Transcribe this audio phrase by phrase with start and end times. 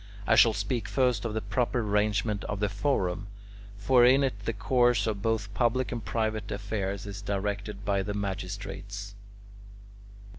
[0.25, 3.27] I shall speak first of the proper arrangement of the forum,
[3.77, 8.15] for in it the course of both public and private affairs is directed by the
[8.15, 9.13] magistrates.